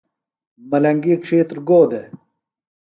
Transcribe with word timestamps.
ملنگی 0.69 1.13
ڇِھیتر 1.23 1.57
گو 1.67 1.81
دےۡ؟ 1.89 2.07